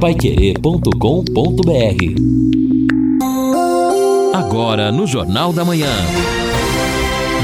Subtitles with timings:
[0.00, 0.94] paiquerê.com.br
[4.32, 5.90] Agora no Jornal da Manhã.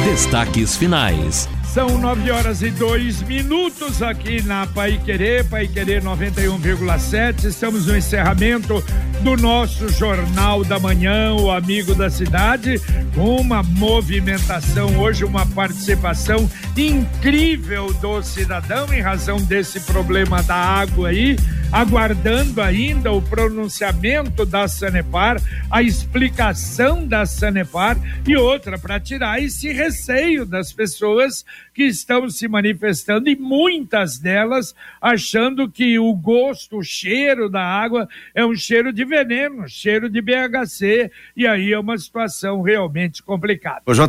[0.04, 1.48] Destaques finais.
[1.64, 7.46] São nove horas e dois minutos aqui na Pai Querer, Pai Querer 91,7.
[7.46, 8.80] Estamos no encerramento
[9.23, 12.80] do nosso Jornal da Manhã, o Amigo da Cidade,
[13.16, 21.09] com uma movimentação hoje, uma participação incrível do cidadão em razão desse problema da água
[21.09, 21.36] aí
[21.72, 29.72] aguardando ainda o pronunciamento da Sanepar, a explicação da Sanepar e outra para tirar esse
[29.72, 36.82] receio das pessoas que estão se manifestando e muitas delas achando que o gosto, o
[36.82, 41.98] cheiro da água é um cheiro de veneno, cheiro de BHC e aí é uma
[41.98, 43.83] situação realmente complicada.
[43.86, 44.08] Ô JB,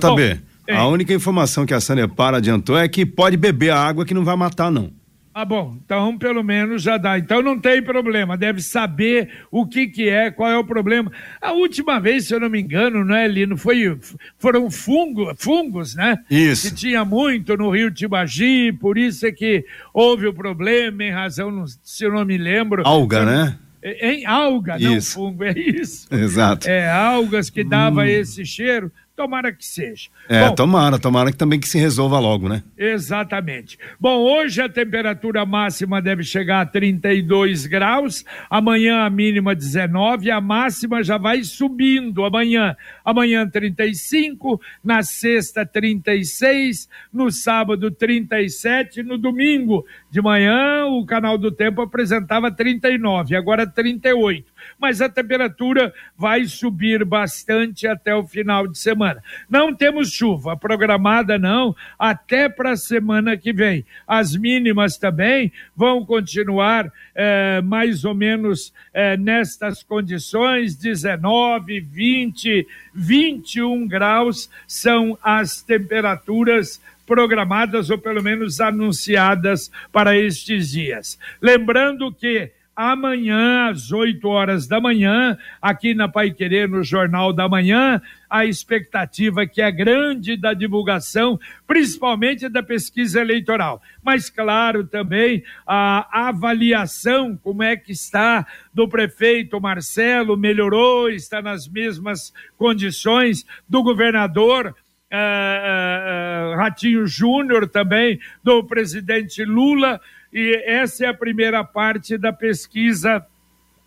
[0.68, 4.14] Bom, a única informação que a Sanepar adiantou é que pode beber a água que
[4.14, 5.05] não vai matar não.
[5.38, 7.20] Ah, bom, então pelo menos já dá.
[7.20, 11.12] Então não tem problema, deve saber o que que é, qual é o problema.
[11.42, 14.00] A última vez, se eu não me engano, não é, Lino, foi,
[14.40, 16.20] foram fungo, fungos, né?
[16.32, 16.70] Isso.
[16.70, 21.66] Que tinha muito no rio Tibagi, por isso é que houve o problema, em razão,
[21.84, 22.88] se eu não me lembro.
[22.88, 23.60] Alga, foi, né?
[23.84, 25.20] Em alga, isso.
[25.20, 26.08] não fungo, é isso.
[26.16, 26.66] Exato.
[26.70, 28.06] É, algas que dava hum.
[28.06, 28.90] esse cheiro.
[29.16, 30.10] Tomara que seja.
[30.28, 32.64] É, Bom, tomara, tomara que também que se resolva logo, né?
[32.78, 33.80] Exatamente.
[33.98, 40.42] Bom, hoje a temperatura máxima deve chegar a 32 graus, amanhã a mínima 19, a
[40.42, 42.76] máxima já vai subindo amanhã.
[43.06, 51.52] Amanhã 35, na sexta 36, no sábado 37, no domingo de manhã o canal do
[51.52, 58.78] tempo apresentava 39, agora 38 mas a temperatura vai subir bastante até o final de
[58.78, 59.24] semana.
[59.50, 63.86] Não temos chuva programada, não, até para a semana que vem.
[64.08, 73.88] As mínimas também vão continuar é, mais ou menos é, nestas condições: 19, 20, 21
[73.88, 81.20] graus são as temperaturas programadas ou pelo menos anunciadas para estes dias.
[81.42, 87.48] Lembrando que amanhã, às 8 horas da manhã, aqui na Pai Querer, no Jornal da
[87.48, 93.82] Manhã, a expectativa que é grande da divulgação, principalmente da pesquisa eleitoral.
[94.04, 101.68] Mas, claro, também a avaliação, como é que está do prefeito Marcelo, melhorou, está nas
[101.68, 104.76] mesmas condições do governador
[105.06, 110.02] Uh, uh, Ratinho Júnior também, do presidente Lula,
[110.36, 113.26] e essa é a primeira parte da pesquisa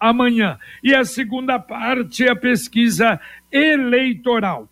[0.00, 0.58] amanhã.
[0.82, 3.20] E a segunda parte é a pesquisa
[3.52, 4.66] eleitoral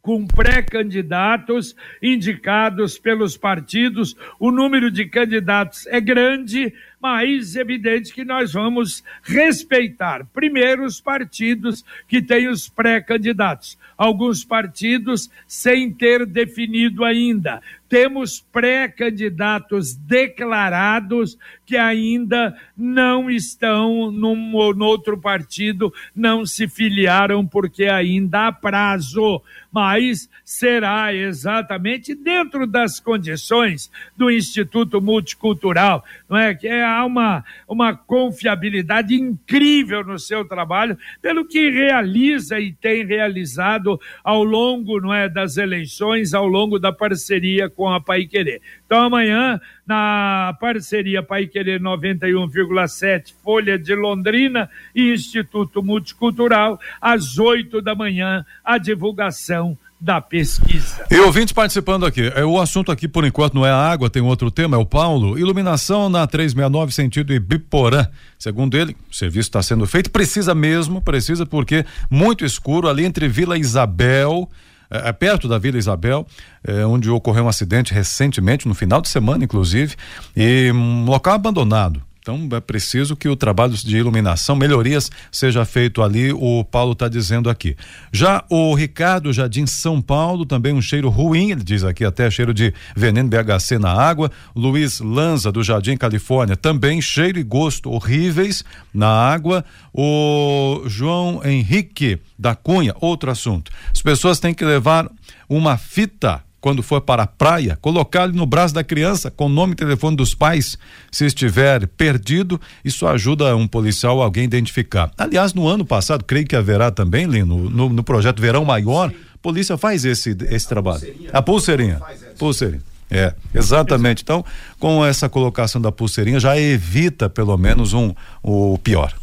[0.00, 4.16] com pré-candidatos indicados pelos partidos.
[4.40, 11.00] O número de candidatos é grande, mas é evidente que nós vamos respeitar primeiro os
[11.00, 13.78] partidos que têm os pré-candidatos.
[13.96, 24.78] Alguns partidos sem ter definido ainda temos pré-candidatos declarados que ainda não estão num ou
[24.82, 29.42] outro partido, não se filiaram porque ainda há prazo,
[29.72, 36.54] mas será exatamente dentro das condições do Instituto Multicultural, não é?
[36.54, 44.00] Que há uma, uma confiabilidade incrível no seu trabalho, pelo que realiza e tem realizado
[44.24, 48.60] ao longo, não é, das eleições, ao longo da parceria com a Pai Querer.
[48.86, 57.80] Então, amanhã, na parceria Pai Querer 91,7, Folha de Londrina e Instituto Multicultural, às 8
[57.80, 61.04] da manhã, a divulgação da pesquisa.
[61.10, 62.30] E ouvintes participando aqui.
[62.34, 64.86] É, o assunto aqui, por enquanto, não é a água, tem outro tema, é o
[64.86, 65.38] Paulo.
[65.38, 68.06] Iluminação na 369, sentido Ibiporã.
[68.38, 73.26] Segundo ele, o serviço está sendo feito, precisa mesmo, precisa, porque muito escuro ali entre
[73.26, 74.48] Vila Isabel
[74.90, 76.26] é, é, perto da Vila Isabel,
[76.64, 79.94] é, onde ocorreu um acidente recentemente, no final de semana, inclusive,
[80.34, 82.02] e um local abandonado.
[82.28, 87.08] Então é preciso que o trabalho de iluminação, melhorias, seja feito ali, o Paulo está
[87.08, 87.74] dizendo aqui.
[88.12, 92.52] Já o Ricardo Jardim São Paulo, também um cheiro ruim, ele diz aqui até cheiro
[92.52, 94.30] de veneno BHC na água.
[94.54, 98.62] Luiz Lanza, do Jardim Califórnia, também cheiro e gosto horríveis
[98.92, 99.64] na água.
[99.90, 103.72] O João Henrique da Cunha, outro assunto.
[103.90, 105.10] As pessoas têm que levar
[105.48, 109.48] uma fita quando for para a praia, colocar ele no braço da criança com o
[109.48, 110.76] nome e telefone dos pais.
[111.10, 115.10] Se estiver perdido, isso ajuda um policial alguém identificar.
[115.16, 119.38] Aliás, no ano passado, creio que haverá também, Lino, no, no projeto Verão Maior, a
[119.40, 121.02] polícia faz esse, esse trabalho.
[121.32, 121.96] A pulseirinha.
[121.96, 122.36] A pulseirinha.
[122.38, 122.82] pulseirinha.
[123.10, 124.22] É, exatamente.
[124.22, 124.44] Então,
[124.78, 129.14] com essa colocação da pulseirinha, já evita pelo menos um o pior.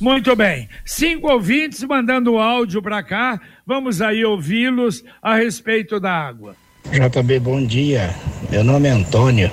[0.00, 0.68] Muito bem.
[0.84, 3.40] Cinco ouvintes mandando áudio para cá.
[3.66, 6.56] Vamos aí ouvi-los a respeito da água.
[6.86, 8.14] JB, bom dia.
[8.50, 9.50] Meu nome é Antônio.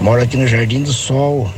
[0.00, 1.50] Moro aqui no Jardim do Sol.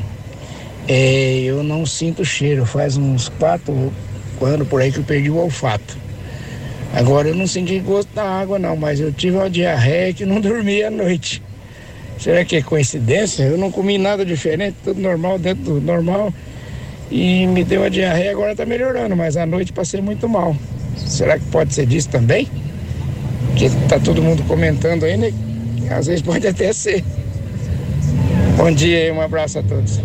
[0.88, 2.64] É, eu não sinto cheiro.
[2.64, 3.92] Faz uns quatro
[4.40, 5.98] anos por aí que eu perdi o olfato.
[6.94, 10.40] Agora eu não senti gosto da água não, mas eu tive uma diarreia que não
[10.40, 11.42] dormi à noite.
[12.18, 13.42] Será que é coincidência?
[13.42, 16.32] Eu não comi nada diferente, tudo normal, dentro do normal.
[17.10, 20.56] E me deu uma diarreia, agora está melhorando, mas à noite passei muito mal.
[20.96, 22.48] Será que pode ser disso também?
[23.54, 25.32] Que tá todo mundo comentando aí, né?
[25.90, 27.04] Às vezes pode até ser.
[28.56, 30.00] Bom dia e um abraço a todos.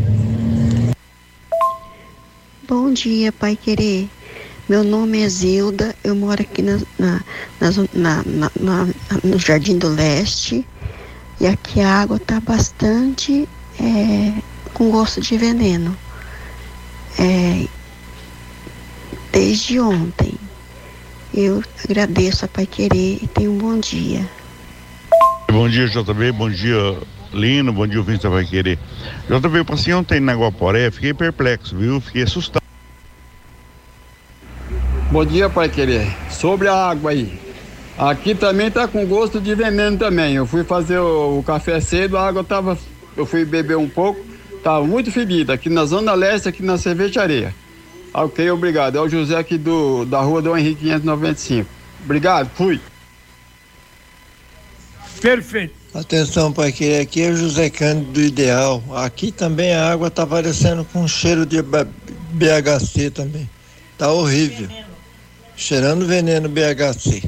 [2.67, 4.09] Bom dia, Pai Querer.
[4.69, 7.21] Meu nome é Zilda, eu moro aqui na, na,
[7.93, 8.23] na,
[8.55, 8.87] na,
[9.23, 10.65] no Jardim do Leste
[11.41, 13.49] e aqui a água está bastante
[13.79, 14.41] é,
[14.73, 15.97] com gosto de veneno.
[17.19, 17.65] É,
[19.31, 20.33] desde ontem.
[21.33, 24.29] Eu agradeço a Pai Querer e tenha um bom dia.
[25.49, 26.97] Bom dia, JB, bom dia,
[27.33, 28.77] Lino, bom dia, ouvinte da Pai Querer.
[29.29, 32.01] JB, eu passei ontem na Guaporé, fiquei perplexo, viu?
[32.01, 32.61] Fiquei assustado.
[35.09, 36.05] Bom dia, Pai Querer.
[36.29, 37.39] Sobre a água aí.
[37.97, 40.35] Aqui também tá com gosto de veneno também.
[40.35, 42.77] Eu fui fazer o, o café cedo, a água tava.
[43.15, 44.19] Eu fui beber um pouco,
[44.61, 45.53] tava muito fedida.
[45.53, 47.53] Aqui na Zona Leste, aqui na cervejaria.
[48.13, 48.97] Ok, obrigado.
[48.97, 51.69] É o José aqui do, da rua do Henrique 595.
[52.03, 52.79] Obrigado, fui.
[55.21, 55.81] Perfeito.
[55.93, 58.81] Atenção, pai, que aqui é o José Cândido do Ideal.
[58.95, 63.49] Aqui também a água tá parecendo com cheiro de BHC também.
[63.97, 64.67] Tá horrível.
[65.55, 67.23] Cheirando veneno BHC.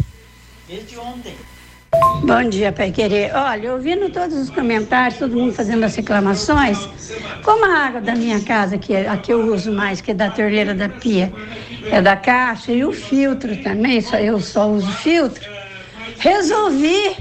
[0.67, 1.35] Desde ontem.
[2.23, 3.31] Bom dia, Pai Querer.
[3.35, 6.77] Olha, ouvindo todos os comentários, todo mundo fazendo as reclamações,
[7.43, 10.13] como a água da minha casa, que é a que eu uso mais, que é
[10.13, 11.31] da torneira da pia,
[11.91, 15.49] é da caixa, e o filtro também, só, eu só uso filtro,
[16.19, 17.15] resolvi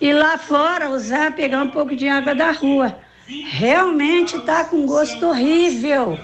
[0.00, 2.96] ir lá fora usar, pegar um pouco de água da rua.
[3.26, 6.18] Realmente está com gosto horrível,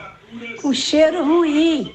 [0.63, 1.95] com cheiro ruim.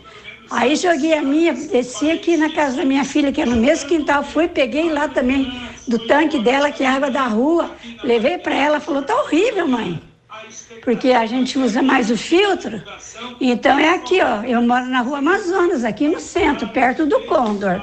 [0.52, 3.88] Aí joguei a minha, desci aqui na casa da minha filha, que é no mesmo
[3.88, 7.72] quintal, fui, peguei lá também do tanque dela, que é água da rua,
[8.04, 10.02] levei para ela, falou, tá horrível, mãe.
[10.84, 12.82] Porque a gente usa mais o filtro.
[13.40, 14.44] Então é aqui, ó.
[14.44, 17.82] Eu moro na rua Amazonas, aqui no centro, perto do Condor.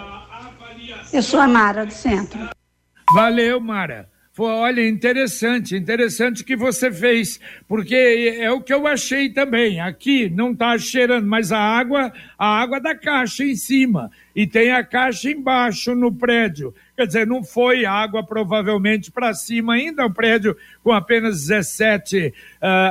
[1.12, 2.48] Eu sou a Mara do centro.
[3.14, 4.08] Valeu, Mara.
[4.38, 7.94] Olha, interessante, interessante que você fez, porque
[8.38, 9.80] é o que eu achei também.
[9.80, 14.70] Aqui não está cheirando, mas a água, a água da caixa em cima e tem
[14.70, 16.74] a caixa embaixo no prédio.
[16.94, 20.54] Quer dizer, não foi água provavelmente para cima ainda, o um prédio
[20.84, 22.32] com apenas 17 uh,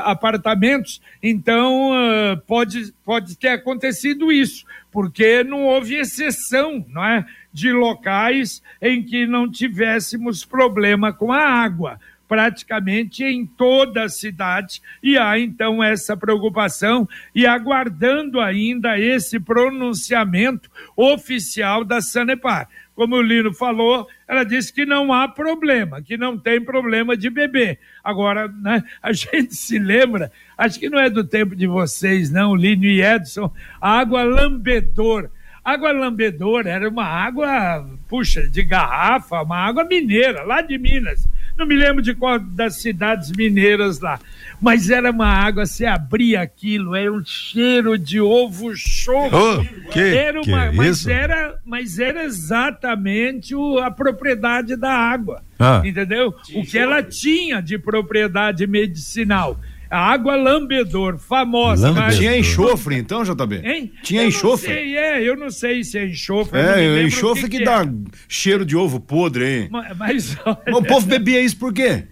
[0.05, 7.23] apartamentos, então uh, pode, pode ter acontecido isso, porque não houve exceção, não é?
[7.53, 14.81] de locais em que não tivéssemos problema com a água praticamente em toda a cidade,
[15.01, 22.67] e há então essa preocupação e aguardando ainda esse pronunciamento oficial da Sanepar.
[22.95, 27.29] Como o Lino falou, ela disse que não há problema, que não tem problema de
[27.29, 27.77] beber.
[28.03, 32.55] Agora, né, a gente se lembra, acho que não é do tempo de vocês, não,
[32.55, 33.51] Lino e Edson,
[33.81, 35.29] água lambedor
[35.65, 41.27] Água lambedora era uma água, puxa, de garrafa, uma água mineira, lá de Minas.
[41.57, 44.19] Não me lembro de qual das cidades mineiras lá.
[44.61, 49.35] Mas era uma água, você abria aquilo, era um cheiro de ovo choco.
[49.35, 51.09] Oh, que, era uma, que mas isso?
[51.09, 55.43] era, mas era exatamente o, a propriedade da água.
[55.59, 55.81] Ah.
[55.83, 56.33] Entendeu?
[56.53, 59.59] O que ela tinha de propriedade medicinal.
[59.95, 61.89] A água lambedor, famosa.
[61.89, 62.11] Lambedor.
[62.17, 63.61] Tinha enxofre então, JB?
[63.63, 63.93] Hein?
[64.03, 64.67] Tinha eu enxofre?
[64.67, 66.59] Não sei, é, eu não sei se é enxofre.
[66.59, 67.89] eu não me É, enxofre o que, que, dá é.
[68.27, 69.67] cheiro de ovo podre, hein?
[69.71, 70.37] Mas, mas
[70.73, 72.03] O povo bebia isso por quê?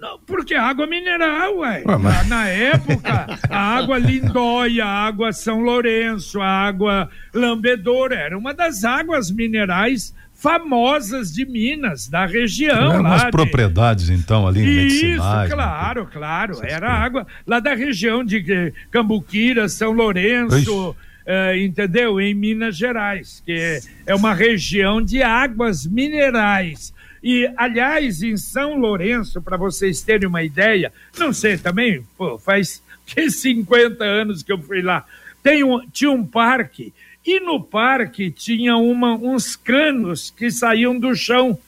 [0.00, 1.84] Não, porque água mineral, ué.
[1.86, 8.36] Ué, mas- Na época, a água Lindóia, a água São Lourenço, a água Lambedora, era
[8.38, 13.10] uma das águas minerais famosas de Minas, da região Eram lá.
[13.10, 15.48] umas de- propriedades, então, ali Isso, medicinais.
[15.50, 15.54] né?
[15.54, 16.52] claro, claro.
[16.52, 17.04] Essas Era coisas.
[17.04, 22.20] água lá da região de eh, Cambuquira, São Lourenço, eh, entendeu?
[22.20, 26.92] Em Minas Gerais, que é uma região de águas minerais.
[27.22, 32.82] E, aliás, em São Lourenço, para vocês terem uma ideia, não sei também, pô, faz
[33.04, 35.04] que 50 anos que eu fui lá,
[35.42, 36.92] tem um, tinha um parque,
[37.26, 41.58] e no parque tinha uma, uns canos que saíam do chão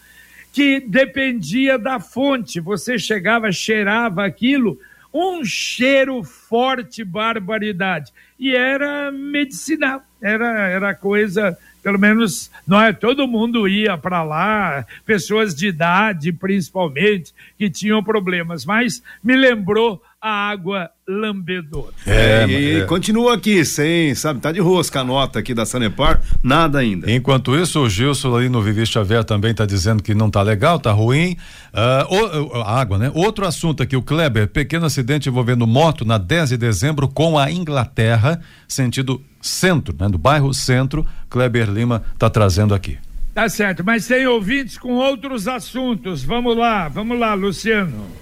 [0.53, 2.61] que dependia da fonte.
[2.61, 4.79] Você chegava, cheirava aquilo,
[5.13, 8.13] um cheiro forte, barbaridade.
[8.39, 12.93] E era medicinal, era, era coisa, pelo menos, não é?
[12.93, 20.03] Todo mundo ia para lá, pessoas de idade principalmente, que tinham problemas, mas me lembrou
[20.23, 21.93] a água lambedora.
[22.07, 22.85] É, e é.
[22.85, 27.11] continua aqui, sem, sabe, tá de rosca a nota aqui da Sanepar, nada ainda.
[27.11, 30.79] Enquanto isso, o Gilson ali no Vivi Xavier também tá dizendo que não tá legal,
[30.79, 31.37] tá ruim.
[31.75, 33.11] Uh, o, a água, né?
[33.13, 37.51] Outro assunto aqui, o Kleber, pequeno acidente envolvendo moto na 10 de dezembro com a
[37.51, 40.09] Inglaterra, sentido centro, né?
[40.09, 42.97] Do bairro centro, Kleber Lima tá trazendo aqui.
[43.35, 46.23] Tá certo, mas tem ouvintes com outros assuntos.
[46.23, 48.22] Vamos lá, vamos lá, Luciano.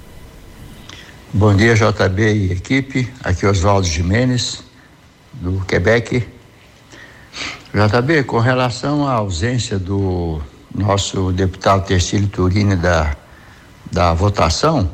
[1.32, 3.08] Bom dia, JB e equipe.
[3.22, 4.64] Aqui é Oswaldo Jimenez,
[5.32, 6.26] do Quebec.
[7.72, 10.42] JB, com relação à ausência do
[10.74, 13.16] nosso deputado Tercílio Turini da,
[13.92, 14.90] da votação,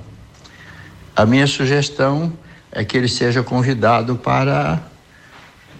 [1.17, 2.31] a minha sugestão
[2.71, 4.83] é que ele seja convidado para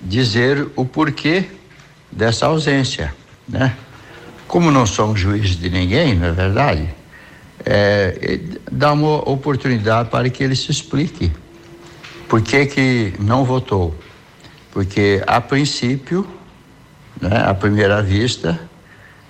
[0.01, 1.51] dizer o porquê
[2.11, 3.15] dessa ausência,
[3.47, 3.77] né?
[4.49, 6.96] Como não somos juízes de ninguém, não é verdade?
[7.67, 8.39] É,
[8.71, 11.33] dá uma oportunidade para que ele se explique
[12.29, 13.93] por que, que não votou.
[14.71, 16.27] Porque, a princípio,
[17.21, 18.61] né, à primeira vista,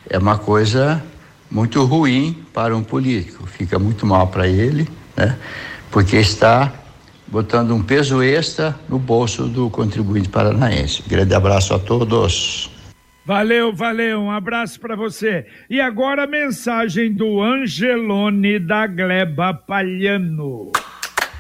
[0.09, 1.03] é uma coisa
[1.51, 5.37] muito ruim para um político, fica muito mal para ele, né,
[5.91, 6.73] porque está
[7.27, 11.03] botando um peso extra no bolso do contribuinte paranaense.
[11.07, 12.71] Grande abraço a todos.
[13.27, 15.47] Valeu, valeu, um abraço para você.
[15.69, 20.71] E agora a mensagem do Angelone da Gleba Palhano.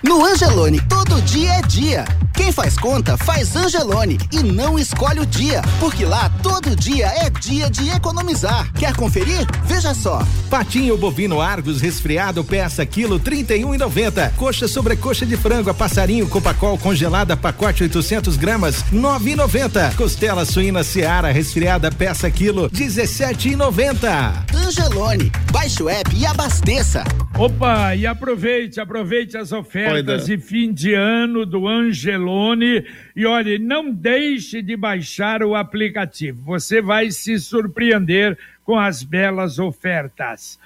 [0.02, 2.04] No Angelone, todo dia é dia.
[2.36, 7.30] Quem faz conta, faz Angelone e não escolhe o dia, porque lá todo dia é
[7.30, 8.70] dia de economizar.
[8.74, 9.46] Quer conferir?
[9.64, 10.22] Veja só.
[10.50, 14.32] Patinho bovino Argos resfriado peça quilo 31,90.
[14.36, 19.96] Coxa sobre coxa de frango a passarinho Copacol congelada pacote 800 gramas 9,90.
[19.96, 24.54] Costela suína Seara resfriada peça quilo 17,90.
[24.54, 27.02] Angelone, baixe o app e abasteça.
[27.38, 32.25] Opa, e aproveite, aproveite as ofertas de fim de ano do Angelone
[33.14, 36.42] e olhe, não deixe de baixar o aplicativo.
[36.44, 40.58] Você vai se surpreender com as belas ofertas.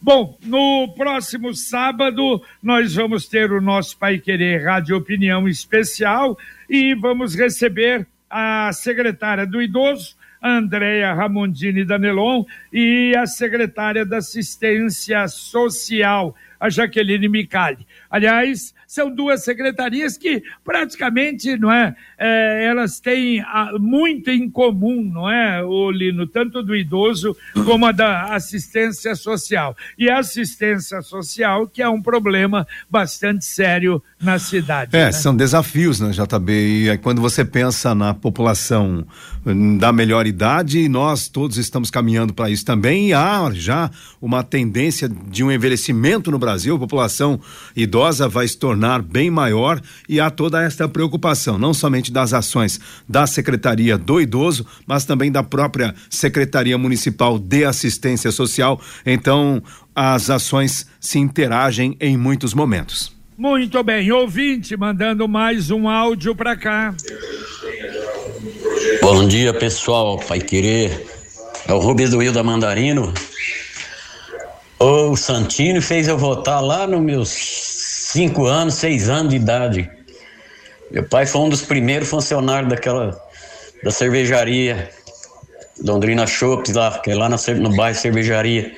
[0.00, 6.38] Bom, no próximo sábado nós vamos ter o nosso Pai Querer Rádio Opinião Especial
[6.70, 15.26] e vamos receber a secretária do Idoso, Andréia Ramondini Danelon, e a secretária da Assistência
[15.26, 17.86] Social, a Jaqueline Micali.
[18.10, 25.04] Aliás, são duas secretarias que praticamente, não é, é elas têm a, muito em comum,
[25.04, 27.36] não é, o Lino, tanto do idoso
[27.66, 29.76] como a da assistência social.
[29.98, 34.96] E a assistência social que é um problema bastante sério na cidade.
[34.96, 35.12] É, né?
[35.12, 36.84] são desafios, né, JB?
[36.84, 39.06] E aí, quando você pensa na população
[39.46, 43.08] hum, da melhor idade, nós todos estamos caminhando para isso também.
[43.08, 47.40] E há já uma tendência de um envelhecimento no Brasil, a população
[47.74, 52.80] idosa vai se tornar bem maior e há toda esta preocupação, não somente das ações
[53.08, 58.80] da Secretaria do Idoso, mas também da própria Secretaria Municipal de Assistência Social.
[59.04, 59.62] Então,
[59.94, 63.16] as ações se interagem em muitos momentos.
[63.36, 66.94] Muito bem, ouvinte, mandando mais um áudio para cá.
[69.00, 70.18] Bom dia, pessoal.
[70.18, 71.06] Vai querer.
[71.66, 73.12] É o Rubens do Rio da Mandarino.
[74.80, 79.90] O Santini fez eu votar lá nos meus cinco anos, seis anos de idade.
[80.90, 83.20] Meu pai foi um dos primeiros funcionários daquela
[83.82, 84.90] da cervejaria
[85.84, 88.72] Londrina Shops lá, que é lá no bairro Cervejaria.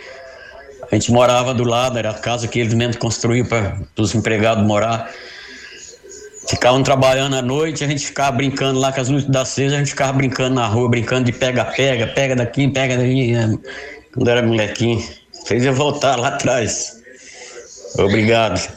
[0.91, 4.67] A gente morava do lado, era a casa que eles mesmos construíram para os empregados
[4.67, 5.11] morar.
[6.49, 9.79] Ficavam trabalhando à noite, a gente ficava brincando lá com as luzes da cesta, a
[9.79, 13.59] gente ficava brincando na rua, brincando de pega-pega, pega daqui, pega daqui, né?
[14.13, 15.20] quando era molequinho.
[15.51, 17.03] Fez eu voltar lá atrás.
[17.99, 18.73] Obrigado.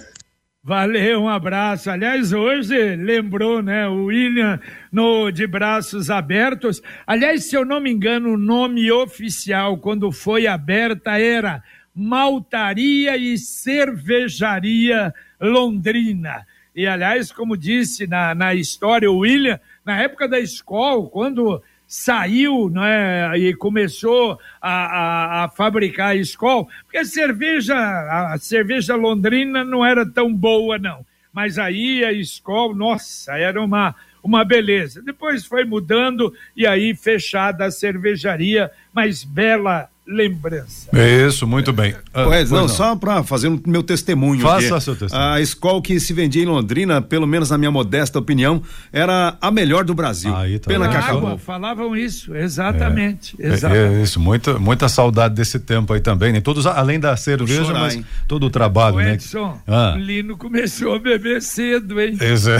[0.63, 1.91] Valeu, um abraço.
[1.91, 4.59] Aliás, hoje lembrou, né, o William
[4.91, 6.81] no de braços abertos.
[7.05, 11.61] Aliás, se eu não me engano, o nome oficial quando foi aberta era
[11.93, 16.43] Maltaria e Cervejaria Londrina.
[16.75, 22.69] E, aliás, como disse na, na história o William, na época da escola, quando saiu
[22.69, 29.63] né, e começou a, a, a fabricar a escola, porque a cerveja, a cerveja londrina
[29.63, 31.05] não era tão boa, não.
[31.31, 35.01] Mas aí a escola, nossa, era uma, uma beleza.
[35.01, 40.89] Depois foi mudando e aí fechada a cervejaria, mas bela lembrança.
[41.27, 41.95] Isso, muito bem.
[42.13, 44.41] Ah, pois não, não, só para fazer o meu testemunho.
[44.41, 44.83] Faça aqui.
[44.83, 45.29] seu testemunho.
[45.29, 49.49] A escola que se vendia em Londrina, pelo menos na minha modesta opinião, era a
[49.49, 50.35] melhor do Brasil.
[50.35, 51.37] Aí, tá Pena que acabou.
[51.37, 53.35] Falavam isso, exatamente.
[53.39, 53.95] É, exatamente.
[53.95, 56.41] É, é, isso, muita, muita saudade desse tempo aí também, né?
[56.41, 58.05] Todos, além da cerveja, chorar, mas hein?
[58.27, 59.13] todo o trabalho, Ô, né?
[59.13, 59.93] Edson, ah.
[59.95, 62.17] o Lino começou a beber cedo, hein?
[62.19, 62.59] Isso é.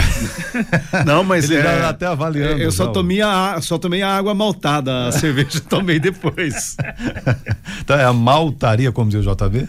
[1.05, 2.61] não, mas Ele é, já tá até avaliando.
[2.61, 6.77] Eu só tomei, a, só tomei a água maltada, a cerveja tomei depois.
[7.85, 9.67] tá, é a maltaria, como diz o JB.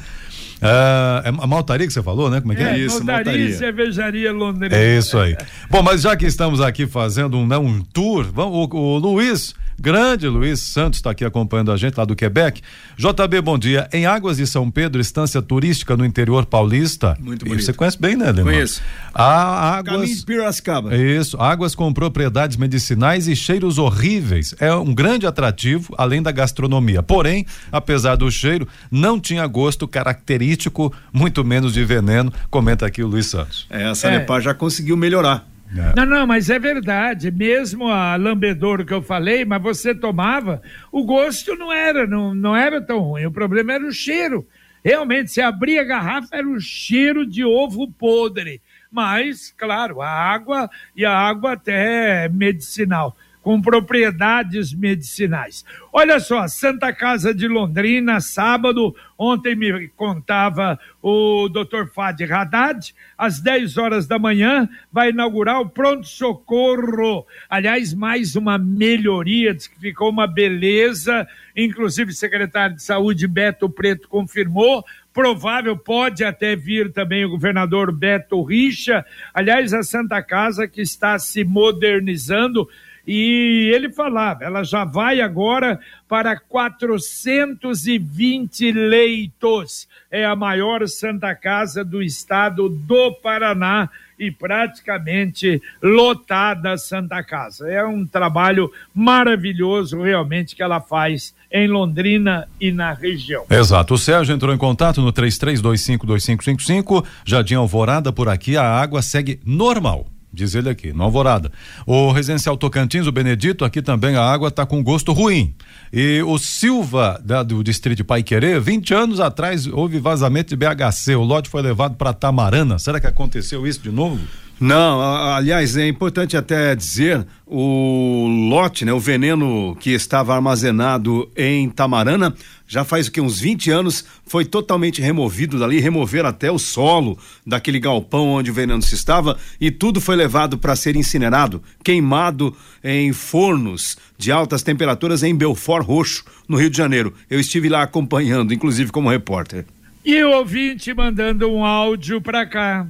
[0.60, 2.40] É, é a maltaria que você falou, né?
[2.40, 2.70] Como é que é?
[2.70, 3.46] é isso, maltaria, maltaria.
[3.46, 4.74] e cervejaria londrina.
[4.74, 5.36] É isso aí.
[5.68, 9.54] Bom, mas já que estamos aqui fazendo um, né, um tour, vamos, o, o Luiz
[9.80, 12.62] Grande Luiz Santos está aqui acompanhando a gente lá do Quebec.
[12.96, 13.88] JB, bom dia.
[13.92, 17.16] Em Águas de São Pedro, estância turística no interior paulista.
[17.20, 17.64] Muito bonito.
[17.64, 18.44] Você conhece bem, né, Leandro?
[18.44, 18.80] Conheço.
[19.12, 19.94] Há águas.
[19.94, 20.96] Caminho de Piracicaba.
[20.96, 21.36] Isso.
[21.40, 24.54] Águas com propriedades medicinais e cheiros horríveis.
[24.58, 27.02] É um grande atrativo, além da gastronomia.
[27.02, 32.32] Porém, apesar do cheiro, não tinha gosto característico, muito menos de veneno.
[32.50, 33.66] Comenta aqui o Luiz Santos.
[33.70, 34.42] É, a Sanepar é.
[34.42, 35.53] já conseguiu melhorar.
[35.76, 35.94] É.
[35.96, 37.30] Não, não, mas é verdade.
[37.30, 40.62] Mesmo a lambedouro que eu falei, mas você tomava,
[40.92, 43.26] o gosto não era, não, não era tão ruim.
[43.26, 44.46] O problema era o cheiro.
[44.84, 48.60] Realmente, se abria a garrafa, era o cheiro de ovo podre.
[48.90, 55.66] Mas, claro, a água e a água até medicinal com propriedades medicinais.
[55.92, 61.86] Olha só, Santa Casa de Londrina, sábado, ontem me contava o Dr.
[61.92, 67.26] Fadi Haddad, às 10 horas da manhã, vai inaugurar o pronto-socorro.
[67.46, 73.68] Aliás, mais uma melhoria, diz que ficou uma beleza, inclusive o secretário de Saúde, Beto
[73.68, 74.82] Preto, confirmou,
[75.12, 79.04] provável, pode até vir também o governador Beto Richa.
[79.34, 82.66] Aliás, a Santa Casa que está se modernizando,
[83.06, 89.86] e ele falava, ela já vai agora para 420 leitos.
[90.10, 97.68] É a maior Santa Casa do estado do Paraná e praticamente lotada a Santa Casa.
[97.68, 103.44] É um trabalho maravilhoso realmente que ela faz em Londrina e na região.
[103.50, 103.92] Exato.
[103.94, 110.06] O Sérgio entrou em contato no 33252555, Jardim Alvorada por aqui, a água segue normal
[110.34, 111.50] diz ele aqui, no Alvorada.
[111.86, 115.54] O residencial Tocantins, o Benedito, aqui também a água está com gosto ruim.
[115.92, 121.14] E o Silva, da, do distrito Pai Querer, 20 anos atrás houve vazamento de BHC,
[121.14, 122.78] o lote foi levado para Tamarana.
[122.78, 124.20] Será que aconteceu isso de novo?
[124.60, 131.68] Não, aliás, é importante até dizer o lote, né, o veneno que estava armazenado em
[131.68, 132.34] Tamarana,
[132.66, 137.18] já faz o que uns 20 anos, foi totalmente removido dali, remover até o solo
[137.46, 142.56] daquele galpão onde o veneno se estava e tudo foi levado para ser incinerado, queimado
[142.82, 147.12] em fornos de altas temperaturas em Belfort Roxo, no Rio de Janeiro.
[147.28, 149.66] Eu estive lá acompanhando, inclusive como repórter.
[150.04, 152.86] E o ouvinte mandando um áudio para cá.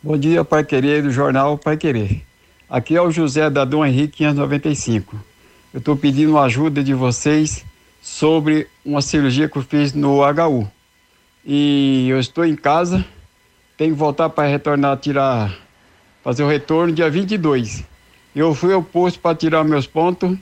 [0.00, 2.22] Bom dia, Pai Querer, do jornal Pai Querer.
[2.70, 5.16] Aqui é o José da Dom Henrique 595.
[5.74, 7.64] Eu estou pedindo ajuda de vocês
[8.00, 10.70] sobre uma cirurgia que eu fiz no HU.
[11.44, 13.04] E eu estou em casa,
[13.76, 15.52] tenho que voltar para retornar, tirar,
[16.22, 17.82] fazer o retorno dia 22.
[18.36, 20.38] Eu fui ao posto para tirar meus pontos,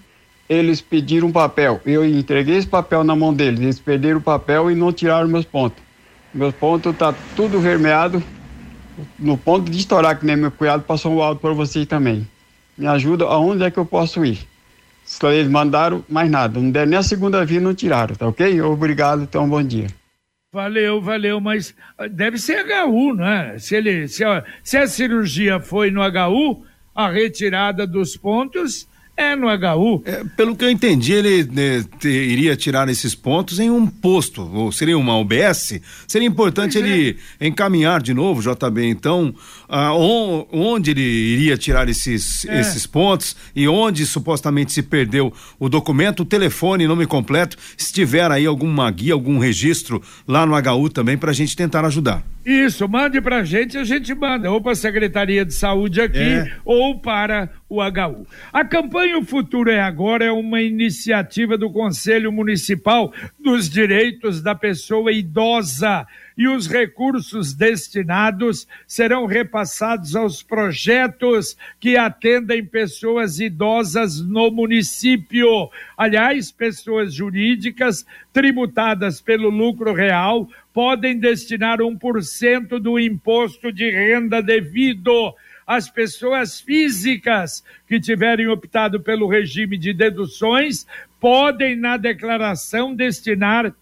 [0.50, 1.80] eles pediram um papel.
[1.86, 5.46] Eu entreguei esse papel na mão deles, eles perderam o papel e não tiraram meus
[5.46, 5.82] pontos.
[6.34, 8.22] Meus pontos tá tudo vermeado,
[9.18, 12.26] no ponto de estourar, que nem meu cunhado passou um áudio para vocês também.
[12.76, 14.46] Me ajuda, aonde é que eu posso ir?
[15.04, 18.60] Só eles mandaram mais nada, não deram nem a segunda via, não tiraram, tá ok?
[18.60, 19.86] Obrigado, então bom dia.
[20.52, 23.58] Valeu, valeu, mas ah, deve ser HU, né?
[23.58, 29.34] Se, ele, se, a, se a cirurgia foi no HU, a retirada dos pontos é
[29.34, 30.02] no HU.
[30.04, 34.42] É, pelo que eu entendi, ele né, te, iria tirar esses pontos em um posto,
[34.42, 35.80] ou seria uma UBS.
[36.06, 37.46] Seria importante ele é.
[37.46, 39.34] encaminhar de novo, JB, então,
[39.68, 42.60] ah, onde ele iria tirar esses, é.
[42.60, 48.30] esses pontos e onde supostamente se perdeu o documento, o telefone, nome completo, se tiver
[48.30, 52.35] aí alguma guia, algum registro lá no HU também, para a gente tentar ajudar.
[52.46, 56.52] Isso, mande pra gente, a gente manda, ou para a Secretaria de Saúde aqui, é.
[56.64, 58.24] ou para o HU.
[58.52, 64.54] A campanha O Futuro é Agora é uma iniciativa do Conselho Municipal dos Direitos da
[64.54, 66.06] Pessoa Idosa
[66.38, 75.70] e os recursos destinados serão repassados aos projetos que atendem pessoas idosas no município.
[75.96, 85.34] Aliás, pessoas jurídicas tributadas pelo lucro real podem destinar 1% do imposto de renda devido
[85.66, 90.86] as pessoas físicas que tiverem optado pelo regime de deduções
[91.18, 93.74] podem, na declaração, destinar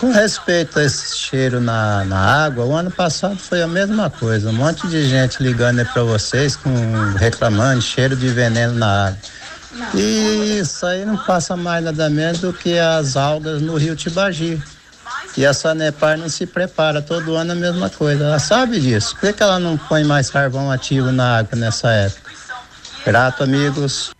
[0.00, 4.48] Com respeito a esse cheiro na, na água, o ano passado foi a mesma coisa.
[4.48, 6.70] Um monte de gente ligando aí para vocês, com,
[7.18, 9.18] reclamando cheiro de veneno na água.
[9.94, 14.62] E isso aí não passa mais nada menos do que as algas no rio Tibagi.
[15.36, 18.24] E a Sanepar não se prepara, todo ano a mesma coisa.
[18.24, 19.14] Ela sabe disso.
[19.16, 22.32] Por que, que ela não põe mais carvão ativo na água nessa época?
[23.04, 24.12] Grato, amigos.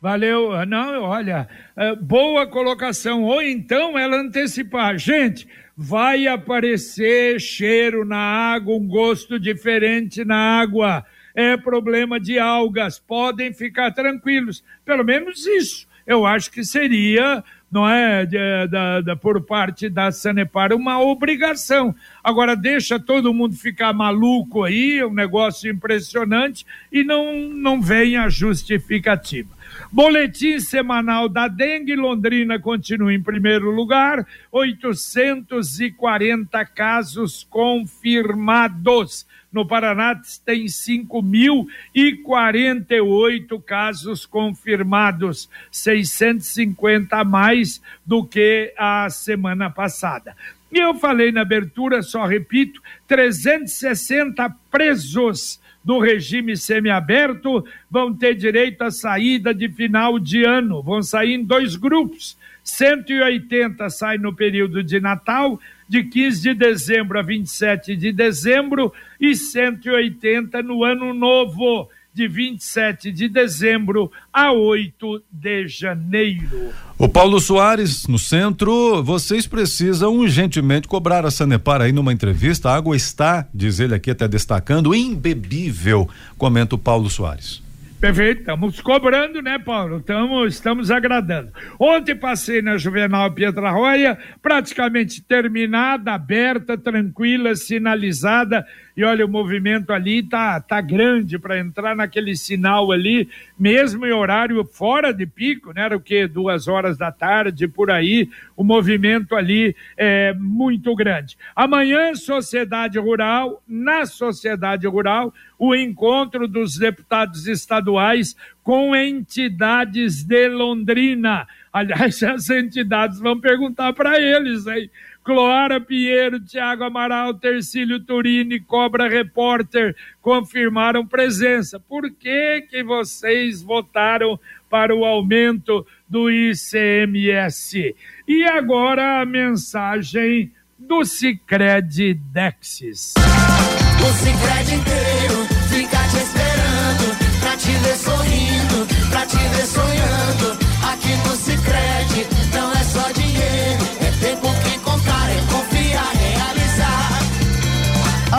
[0.00, 0.52] Valeu.
[0.52, 3.22] Ah, não, olha, é, boa colocação.
[3.22, 4.98] Ou então ela antecipar.
[4.98, 11.04] Gente, vai aparecer cheiro na água, um gosto diferente na água.
[11.34, 12.98] É problema de algas.
[12.98, 14.64] Podem ficar tranquilos.
[14.84, 15.86] Pelo menos isso.
[16.06, 21.94] Eu acho que seria não é, de, da, da, por parte da Sanepar, uma obrigação.
[22.22, 28.28] Agora, deixa todo mundo ficar maluco aí, um negócio impressionante, e não, não vem a
[28.28, 29.56] justificativa.
[29.92, 39.26] Boletim semanal da dengue, Londrina continua em primeiro lugar, 840 casos confirmados.
[39.56, 50.36] No Paraná tem 5.048 casos confirmados, 650 a mais do que a semana passada.
[50.70, 58.82] E eu falei na abertura, só repito, 360 presos do regime semiaberto vão ter direito
[58.82, 60.82] à saída de final de ano.
[60.82, 62.36] Vão sair em dois grupos.
[62.66, 69.36] 180 saem no período de Natal, de 15 de dezembro a 27 de dezembro, e
[69.36, 76.72] 180 no ano novo de 27 de dezembro a 8 de janeiro.
[76.98, 82.70] O Paulo Soares, no centro, vocês precisam urgentemente cobrar a Sanepar aí numa entrevista.
[82.70, 87.65] A água está, diz ele aqui até destacando, imbebível, comenta o Paulo Soares.
[87.98, 90.02] Perfeito, estamos cobrando, né, Paulo?
[90.02, 91.50] Tamo, estamos agradando.
[91.80, 99.92] Ontem passei na Juvenal Pietra Roya, praticamente terminada, aberta, tranquila, sinalizada e olha, o movimento
[99.92, 103.28] ali tá, tá grande para entrar naquele sinal ali,
[103.58, 105.82] mesmo em horário fora de pico, né?
[105.82, 106.26] Era o que?
[106.26, 108.30] Duas horas da tarde, por aí.
[108.56, 111.36] O movimento ali é muito grande.
[111.54, 121.46] Amanhã, Sociedade Rural, na Sociedade Rural, o encontro dos deputados estaduais com entidades de Londrina.
[121.70, 124.90] Aliás, as entidades vão perguntar para eles aí
[125.26, 131.80] Cloara Pinheiro, Tiago Amaral, Tercílio Turini, Cobra Repórter confirmaram presença.
[131.80, 134.38] Por que, que vocês votaram
[134.70, 137.96] para o aumento do ICMS?
[138.28, 143.14] E agora a mensagem do Cicred Dexis.
[143.18, 150.66] O Cicred inteiro fica te esperando, pra te ver sorrindo, pra te ver sonhando.
[150.88, 152.65] Aqui no Cicred não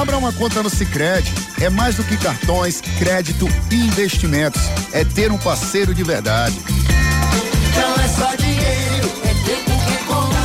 [0.08, 1.34] Abra uma conta no Sicredi.
[1.60, 4.62] É mais do que cartões, crédito e investimentos.
[4.94, 6.56] É ter um parceiro de verdade.
[7.76, 10.38] Não é só dinheiro, é tempo que conta.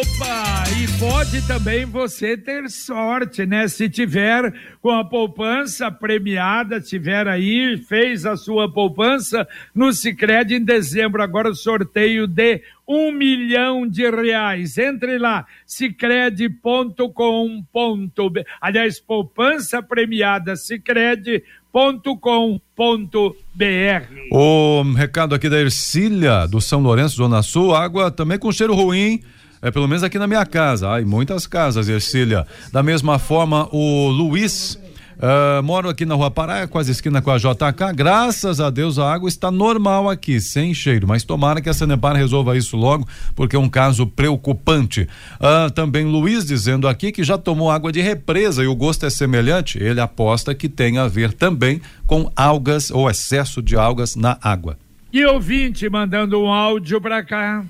[0.00, 0.33] Opa!
[1.34, 3.66] Pode também você ter sorte, né?
[3.66, 9.44] Se tiver com a poupança premiada, tiver aí, fez a sua poupança
[9.74, 14.78] no Sicredi em dezembro, agora o sorteio de um milhão de reais.
[14.78, 17.00] Entre lá, cicred.com.br.
[18.60, 21.42] Aliás, poupança premiada, cicred.com.br.
[24.30, 29.20] O recado aqui da Ercília, do São Lourenço, Zona Sul, água também com cheiro ruim.
[29.64, 30.90] É pelo menos aqui na minha casa.
[30.90, 32.46] Ai, muitas casas, Ercília.
[32.70, 34.78] Da mesma forma, o Luiz.
[35.18, 37.94] ah, moro aqui na Rua Pará, quase esquina com a JK.
[37.94, 41.08] Graças a Deus a água está normal aqui, sem cheiro.
[41.08, 45.08] Mas tomara que a Sanepar resolva isso logo, porque é um caso preocupante.
[45.40, 49.10] Ah, também Luiz dizendo aqui que já tomou água de represa e o gosto é
[49.10, 49.82] semelhante.
[49.82, 54.76] Ele aposta que tem a ver também com algas ou excesso de algas na água.
[55.10, 57.64] E ouvinte mandando um áudio pra cá.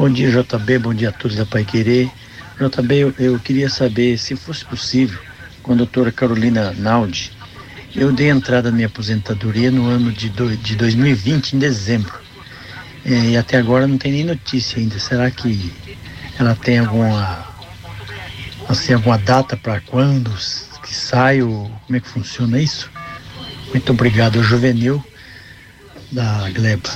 [0.00, 0.78] Bom dia, JB.
[0.78, 2.10] Bom dia a todos da Pai Querer.
[2.58, 5.20] JB, eu, eu queria saber se fosse possível,
[5.62, 7.30] com a doutora Carolina Naldi,
[7.94, 12.14] eu dei entrada na minha aposentadoria no ano de, do, de 2020, em dezembro.
[13.04, 14.98] Eh, e até agora não tem nem notícia ainda.
[14.98, 15.70] Será que
[16.38, 17.46] ela tem alguma,
[18.70, 20.30] assim, alguma data para quando
[20.82, 21.42] que sai?
[21.42, 22.90] Ou como é que funciona isso?
[23.68, 25.04] Muito obrigado, é Juvenil
[26.10, 26.88] da Gleba.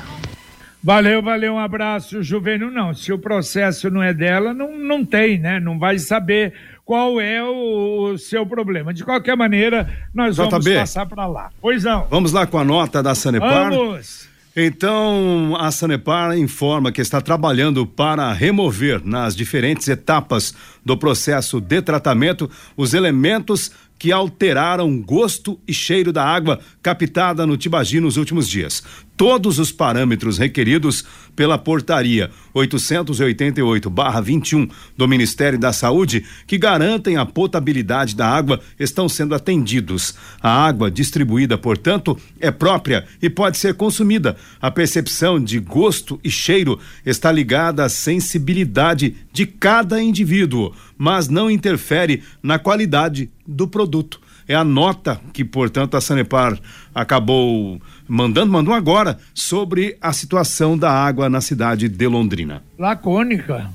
[0.84, 2.70] Valeu, valeu, um abraço, Juvenil.
[2.70, 5.58] Não, se o processo não é dela, não, não tem, né?
[5.58, 6.52] Não vai saber
[6.84, 8.92] qual é o, o seu problema.
[8.92, 10.74] De qualquer maneira, nós vamos JB.
[10.76, 11.50] passar para lá.
[11.58, 12.06] Pois não.
[12.10, 13.70] Vamos lá com a nota da Sanepar.
[13.70, 14.28] Vamos.
[14.54, 21.80] Então, a Sanepar informa que está trabalhando para remover nas diferentes etapas do processo de
[21.80, 28.48] tratamento os elementos que alteraram gosto e cheiro da água captada no Tibagi nos últimos
[28.48, 28.82] dias.
[29.16, 38.14] Todos os parâmetros requeridos pela portaria 888/21 do Ministério da Saúde que garantem a potabilidade
[38.14, 40.14] da água estão sendo atendidos.
[40.40, 44.36] A água distribuída, portanto, é própria e pode ser consumida.
[44.60, 51.50] A percepção de gosto e cheiro está ligada à sensibilidade de cada indivíduo, mas não
[51.50, 54.23] interfere na qualidade do produto.
[54.48, 56.58] É a nota que, portanto, a Sanepar
[56.94, 62.62] acabou mandando, mandou agora, sobre a situação da água na cidade de Londrina.
[62.78, 63.70] Lacônica.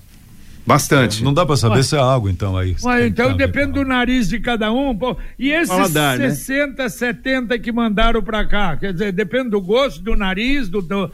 [0.69, 1.23] Bastante.
[1.23, 1.83] Não dá para saber Ué.
[1.83, 2.75] se é água, então, aí.
[2.83, 4.95] Mas então depende do nariz de cada um.
[4.95, 5.17] pô.
[5.37, 6.29] E esses Paladar, né?
[6.29, 8.77] 60, 70 que mandaram pra cá?
[8.77, 11.11] Quer dizer, depende do gosto, do nariz, do, do,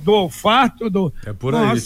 [0.00, 1.12] do olfato, do.
[1.26, 1.80] É por aí.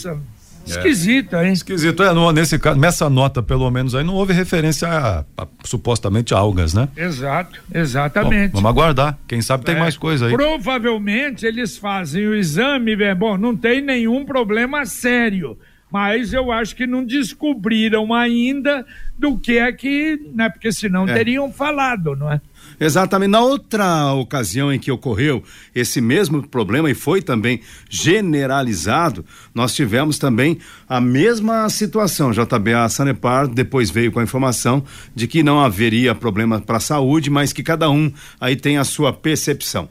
[0.61, 1.53] Nossa, esquisito, hein?
[1.53, 5.47] Esquisito, é, não, nesse caso, nessa nota, pelo menos, aí não houve referência a, a,
[5.63, 6.87] supostamente algas, né?
[6.95, 8.51] Exato, exatamente.
[8.51, 9.17] Bom, vamos aguardar.
[9.27, 9.79] Quem sabe tem É.
[9.79, 10.33] mais coisa aí.
[10.33, 15.57] Provavelmente eles fazem o exame, bom, não tem nenhum problema sério,
[15.91, 18.85] mas eu acho que não descobriram ainda
[19.17, 21.13] do que é que, né, porque senão É.
[21.13, 22.41] teriam falado, não é?
[22.79, 23.29] Exatamente.
[23.29, 25.43] Na outra ocasião em que ocorreu
[25.75, 32.31] esse mesmo problema e foi também generalizado, nós tivemos também a mesma situação.
[32.31, 36.79] JB a Sanepar depois veio com a informação de que não haveria problema para a
[36.81, 39.89] saúde, mas que cada um aí tem a sua percepção.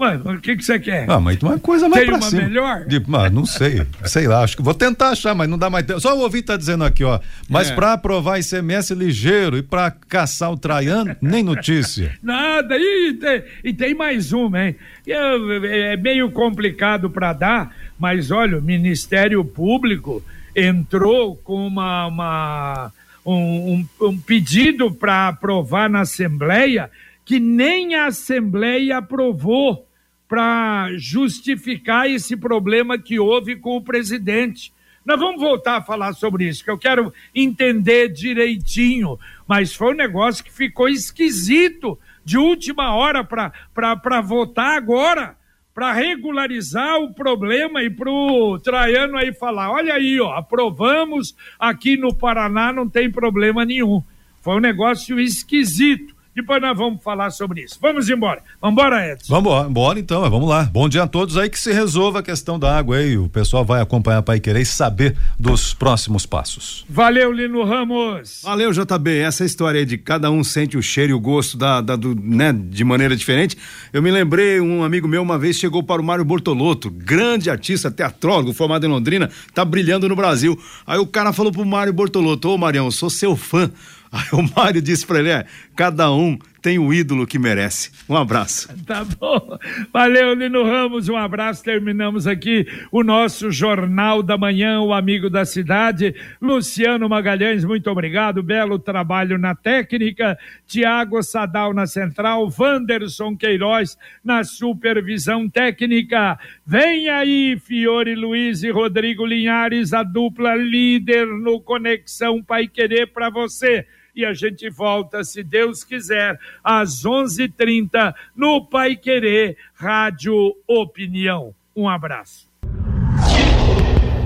[0.00, 1.04] Ué, o que que você quer?
[1.10, 2.42] Ah, mas uma coisa mais Tem pra uma cima.
[2.42, 2.84] melhor?
[2.86, 5.84] De, ah, não sei, sei lá, acho que vou tentar achar, mas não dá mais
[5.84, 6.00] tempo.
[6.00, 7.74] Só o ouvinte tá dizendo aqui, ó, mas É.
[7.74, 12.16] pra aprovar ICMS ligeiro e pra caçar o Traiano, nem notícia.
[12.22, 14.76] Nada, e tem, e tem mais uma, hein?
[15.06, 20.24] É, é meio complicado para dar, mas olha, o Ministério Público
[20.56, 22.92] entrou com uma, uma-
[23.26, 26.90] um, um- um pedido para aprovar na Assembleia
[27.22, 29.86] que nem a Assembleia aprovou
[30.30, 34.72] para justificar esse problema que houve com o presidente.
[35.04, 39.96] Nós vamos voltar a falar sobre isso, que eu quero entender direitinho, mas foi um
[39.96, 45.36] negócio que ficou esquisito de última hora para votar agora.
[45.74, 51.96] para regularizar o problema e para o Traiano aí falar: olha aí, ó, aprovamos aqui
[51.96, 54.02] no Paraná, não tem problema nenhum.
[54.42, 56.14] Foi um negócio esquisito.
[56.34, 57.76] Depois nós vamos falar sobre isso.
[57.82, 58.40] Vamos embora.
[58.60, 59.40] Vamos embora, Edson.
[59.40, 60.62] Vamos embora então, vamos lá.
[60.62, 63.18] Bom dia a todos aí que se resolva a questão da água aí.
[63.18, 66.84] O pessoal vai acompanhar para querer saber dos próximos passos.
[66.88, 68.42] Valeu, Lino Ramos.
[68.44, 69.18] Valeu, JB.
[69.18, 72.14] Essa história aí de cada um sente o cheiro e o gosto da, da do,
[72.14, 73.58] né, de maneira diferente.
[73.92, 77.90] Eu me lembrei, um amigo meu uma vez chegou para o Mário Bortolotto, grande artista,
[77.90, 80.56] teatrólogo, formado em Londrina, tá brilhando no Brasil.
[80.86, 83.70] Aí o cara falou pro Mário Bortolotto, ô Marião, eu sou seu fã.
[84.12, 85.44] Aí o Mário disse para ele: é,
[85.76, 87.90] cada um tem o ídolo que merece.
[88.08, 88.68] Um abraço.
[88.90, 89.56] Tá bom.
[89.92, 91.08] Valeu, Lino Ramos.
[91.08, 91.62] Um abraço.
[91.62, 96.12] Terminamos aqui o nosso Jornal da Manhã, o amigo da cidade.
[96.42, 98.42] Luciano Magalhães, muito obrigado.
[98.42, 100.36] Belo trabalho na técnica.
[100.66, 102.52] Tiago Sadal na central.
[102.58, 106.36] Wanderson Queiroz na supervisão técnica.
[106.66, 113.30] Vem aí, Fiore Luiz e Rodrigo Linhares, a dupla líder no Conexão Pai Querer para
[113.30, 113.86] você
[114.20, 121.54] e a gente volta, se Deus quiser, às 11:30 no Pai Querer Rádio Opinião.
[121.74, 122.46] Um abraço.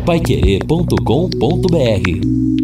[0.04, 2.63] Paiquerê.com.br